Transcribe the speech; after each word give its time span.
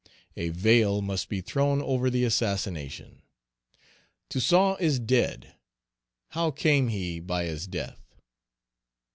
A 0.35 0.49
veil 0.49 1.03
must 1.03 1.29
be 1.29 1.41
thrown 1.41 1.79
over 1.79 2.09
the 2.09 2.23
assassination. 2.23 3.21
"Toussaint 4.29 4.77
is 4.81 4.97
dead;" 4.97 5.53
"how 6.29 6.49
came 6.49 6.87
he 6.87 7.19
by 7.19 7.43
his 7.43 7.67
death?" 7.67 8.01